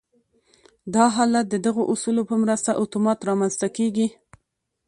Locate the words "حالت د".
1.15-1.55